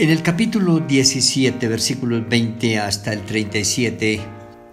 [0.00, 4.18] En el capítulo 17, versículos 20 hasta el 37,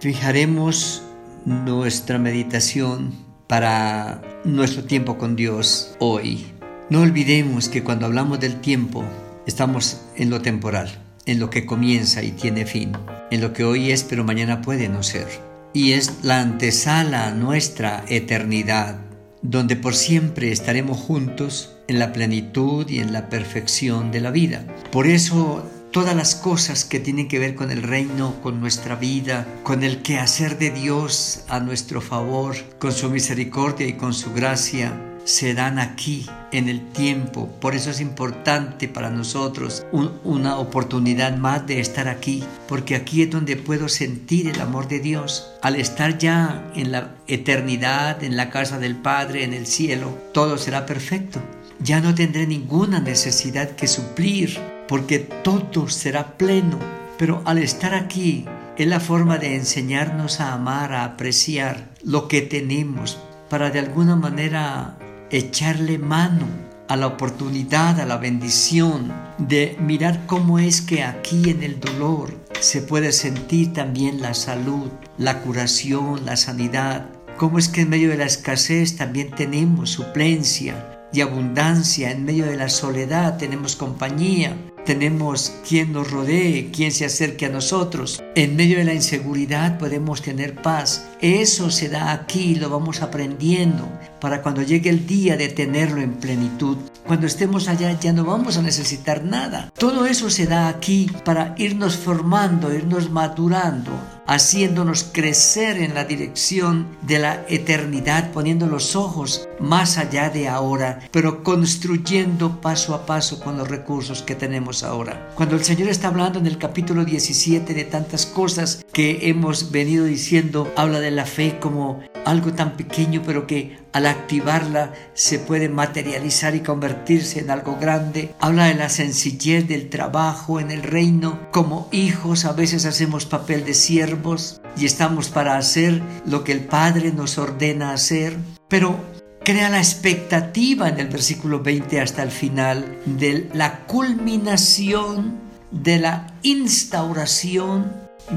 [0.00, 1.02] fijaremos
[1.44, 3.12] nuestra meditación
[3.46, 6.46] para nuestro tiempo con Dios hoy.
[6.88, 9.04] No olvidemos que cuando hablamos del tiempo,
[9.46, 10.88] estamos en lo temporal,
[11.26, 12.92] en lo que comienza y tiene fin,
[13.30, 15.26] en lo que hoy es pero mañana puede no ser.
[15.74, 18.98] Y es la antesala a nuestra eternidad,
[19.42, 24.64] donde por siempre estaremos juntos en la plenitud y en la perfección de la vida.
[24.92, 29.46] Por eso todas las cosas que tienen que ver con el reino, con nuestra vida,
[29.62, 34.92] con el quehacer de Dios a nuestro favor, con su misericordia y con su gracia,
[35.24, 37.50] se dan aquí en el tiempo.
[37.60, 43.30] Por eso es importante para nosotros una oportunidad más de estar aquí, porque aquí es
[43.30, 45.50] donde puedo sentir el amor de Dios.
[45.60, 50.56] Al estar ya en la eternidad, en la casa del Padre, en el cielo, todo
[50.56, 51.42] será perfecto.
[51.80, 56.78] Ya no tendré ninguna necesidad que suplir, porque todo será pleno.
[57.18, 58.46] Pero al estar aquí,
[58.76, 64.16] es la forma de enseñarnos a amar, a apreciar lo que tenemos, para de alguna
[64.16, 64.98] manera
[65.30, 66.46] echarle mano
[66.88, 72.34] a la oportunidad, a la bendición de mirar cómo es que aquí en el dolor
[72.60, 78.08] se puede sentir también la salud, la curación, la sanidad, cómo es que en medio
[78.08, 84.56] de la escasez también tenemos suplencia y abundancia, en medio de la soledad tenemos compañía,
[84.88, 88.22] tenemos quien nos rodee, quien se acerque a nosotros.
[88.34, 91.10] En medio de la inseguridad podemos tener paz.
[91.20, 93.86] Eso se da aquí, lo vamos aprendiendo
[94.18, 96.78] para cuando llegue el día de tenerlo en plenitud.
[97.06, 99.70] Cuando estemos allá ya no vamos a necesitar nada.
[99.76, 103.92] Todo eso se da aquí para irnos formando, irnos madurando,
[104.26, 111.00] haciéndonos crecer en la dirección de la eternidad, poniendo los ojos más allá de ahora,
[111.10, 115.30] pero construyendo paso a paso con los recursos que tenemos ahora.
[115.34, 120.04] Cuando el Señor está hablando en el capítulo 17 de tantas cosas que hemos venido
[120.04, 125.68] diciendo, habla de la fe como algo tan pequeño, pero que al activarla se puede
[125.68, 128.34] materializar y convertirse en algo grande.
[128.38, 131.38] Habla de la sencillez del trabajo en el reino.
[131.52, 136.60] Como hijos a veces hacemos papel de siervos y estamos para hacer lo que el
[136.60, 138.36] Padre nos ordena hacer.
[138.68, 139.00] Pero
[139.48, 145.38] crea la expectativa en el versículo 20 hasta el final de la culminación,
[145.70, 147.90] de la instauración,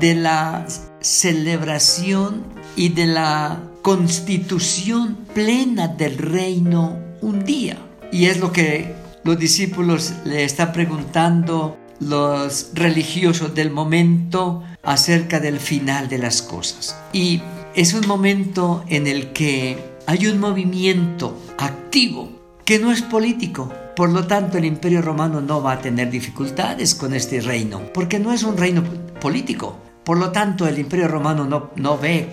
[0.00, 0.66] de la
[1.02, 7.76] celebración y de la constitución plena del reino un día.
[8.10, 8.94] Y es lo que
[9.24, 16.96] los discípulos le están preguntando los religiosos del momento acerca del final de las cosas.
[17.12, 17.42] Y
[17.74, 22.30] es un momento en el que hay un movimiento activo
[22.64, 23.72] que no es político.
[23.96, 28.18] Por lo tanto, el imperio romano no va a tener dificultades con este reino, porque
[28.18, 28.82] no es un reino
[29.20, 29.78] político.
[30.04, 32.28] Por lo tanto, el imperio romano no, no ve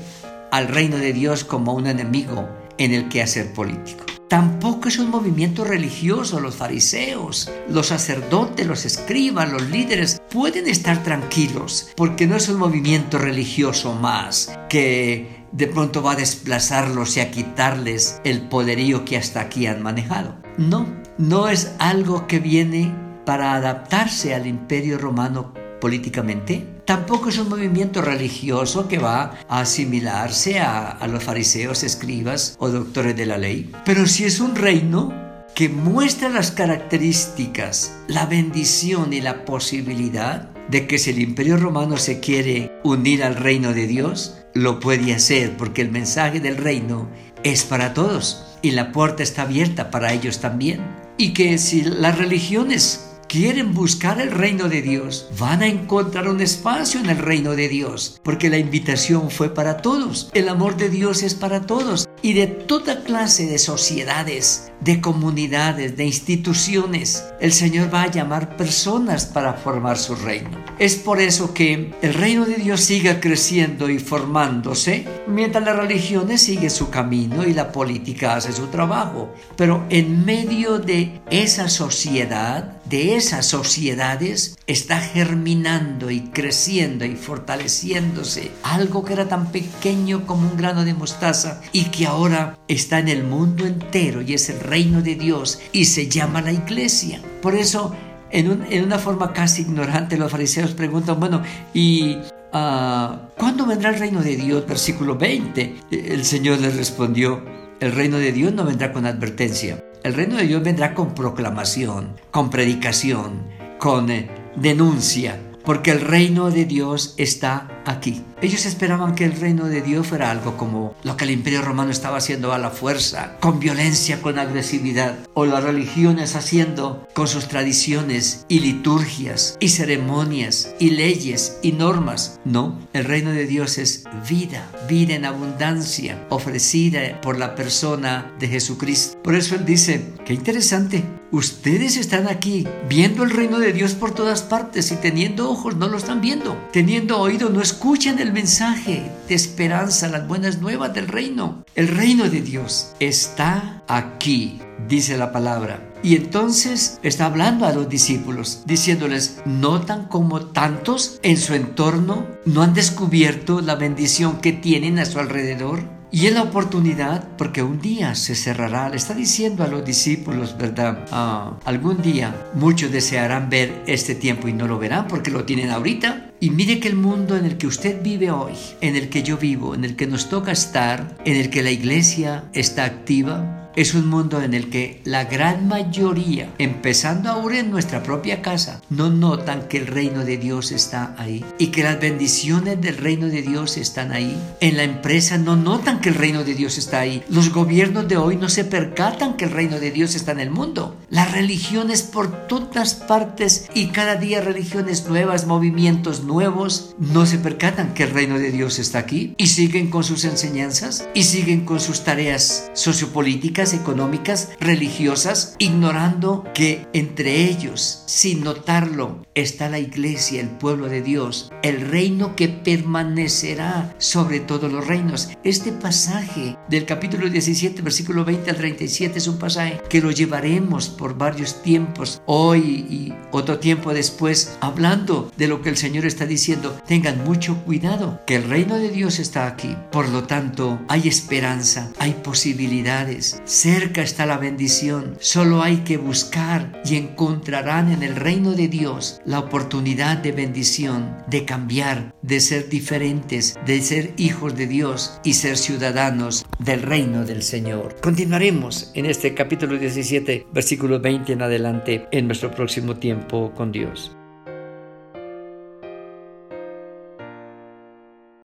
[0.52, 4.06] al reino de Dios como un enemigo en el que hacer político.
[4.28, 6.40] Tampoco es un movimiento religioso.
[6.40, 12.58] Los fariseos, los sacerdotes, los escribas, los líderes pueden estar tranquilos porque no es un
[12.58, 19.18] movimiento religioso más que de pronto va a desplazarlos y a quitarles el poderío que
[19.18, 20.36] hasta aquí han manejado.
[20.58, 20.86] No,
[21.18, 22.94] no es algo que viene
[23.26, 26.66] para adaptarse al imperio romano políticamente.
[26.86, 33.16] Tampoco es un movimiento religioso que va a asimilarse a, los fariseos, escribas o doctores
[33.16, 33.72] de la ley.
[33.86, 35.14] Pero sí es un reino
[35.56, 41.98] que muestra las características, la bendición y la posibilidad de que si el imperio romano
[41.98, 47.10] se quiere unir al reino de Dios, lo puede hacer porque el mensaje del reino
[47.44, 50.82] es para todos y la puerta está abierta para ellos también.
[51.18, 56.42] Y que si las religiones quieren buscar el reino de Dios, van a encontrar un
[56.42, 60.30] espacio en el reino de Dios, porque la invitación fue para todos.
[60.34, 65.98] El amor de Dios es para todos y de toda clase de sociedades, de comunidades,
[65.98, 67.24] de instituciones.
[67.40, 70.50] El Señor va a llamar personas para formar su reino.
[70.80, 76.42] Es por eso que el reino de Dios siga creciendo y formándose, mientras las religiones
[76.42, 79.34] siguen su camino y la política hace su trabajo.
[79.56, 88.52] Pero en medio de esa sociedad, de esas sociedades está germinando y creciendo y fortaleciéndose
[88.64, 93.08] algo que era tan pequeño como un grano de mostaza y que ahora está en
[93.08, 97.22] el mundo entero y es el reino de Dios y se llama la iglesia.
[97.42, 97.96] Por eso,
[98.30, 101.42] en, una forma casi ignorante, los fariseos preguntan, bueno,
[101.74, 104.68] ¿y uh, cuándo vendrá el reino de Dios?
[104.68, 105.76] Versículo 20.
[105.92, 107.42] El Señor les respondió,
[107.80, 112.16] el reino de Dios no vendrá con advertencia el reino de Dios vendrá con proclamación,
[112.32, 113.44] con predicación,
[113.80, 118.24] con eh, denuncia porque el reino de Dios está aquí.
[118.42, 121.92] Ellos esperaban que el reino de Dios fuera algo como lo que el imperio romano
[121.92, 127.48] estaba haciendo a la fuerza, con violencia, con agresividad, o las religiones haciendo con sus
[127.48, 132.40] tradiciones y liturgias y ceremonias y leyes y normas.
[132.46, 138.48] No, el reino de Dios es vida, vida en abundancia, ofrecida por la persona de
[138.48, 139.18] Jesucristo.
[139.22, 144.14] Por eso Él dice, qué interesante, ustedes están aquí viendo el reino de Dios por
[144.14, 149.10] todas partes y teniendo ojos no lo están viendo, teniendo oído no escuchan el mensaje
[149.30, 151.64] de esperanza, las buenas nuevas del reino.
[151.74, 154.60] El reino de Dios está aquí,
[154.90, 155.80] dice la palabra.
[156.04, 162.62] Y entonces está hablando a los discípulos, diciéndoles, ¿notan como tantos en su entorno no
[162.62, 166.01] han descubierto la bendición que tienen a su alrededor?
[166.14, 168.90] Y es la oportunidad porque un día se cerrará.
[168.90, 171.06] Le está diciendo a los discípulos, ¿verdad?
[171.10, 175.70] Ah, algún día muchos desearán ver este tiempo y no lo verán porque lo tienen
[175.70, 176.32] ahorita.
[176.42, 179.38] Y mire que el mundo en el que usted vive hoy, en el que yo
[179.38, 183.94] vivo, en el que nos toca estar, en el que la iglesia está activa, es
[183.94, 189.10] un mundo en el que la gran mayoría, empezando ahora en nuestra propia casa, no
[189.10, 193.42] notan que el reino de Dios está ahí y que las bendiciones del reino de
[193.42, 194.38] Dios están ahí.
[194.60, 197.24] En la empresa no notan que el reino de Dios está ahí.
[197.30, 200.52] Los gobiernos de hoy no se percatan que el reino de Dios está en el
[200.52, 200.98] mundo.
[201.10, 207.94] Las religiones por todas partes y cada día religiones nuevas, movimientos nuevos, no se percatan
[207.94, 211.80] que el reino de Dios está aquí y siguen con sus enseñanzas y siguen con
[211.80, 220.50] sus tareas sociopolíticas económicas, religiosas, ignorando que entre ellos, sin notarlo, está la iglesia, el
[220.50, 225.30] pueblo de Dios, el reino que permanecerá sobre todos los reinos.
[225.44, 230.90] Este pasaje del capítulo 17, versículo 20 al 37 es un pasaje que lo llevaremos
[230.90, 236.26] por varios tiempos, hoy y otro tiempo después, hablando de lo que el Señor está
[236.26, 236.78] diciendo.
[236.88, 239.76] Tengan mucho cuidado, que el reino de Dios está aquí.
[239.92, 243.42] Por lo tanto, hay esperanza, hay posibilidades.
[243.52, 245.18] Cerca está la bendición.
[245.20, 251.18] Solo hay que buscar y encontrarán en el reino de Dios la oportunidad de bendición,
[251.28, 257.26] de cambiar, de ser diferentes, de ser hijos de Dios y ser ciudadanos del reino
[257.26, 257.98] del Señor.
[258.02, 264.16] Continuaremos en este capítulo 17, versículo 20 en adelante, en nuestro próximo tiempo con Dios.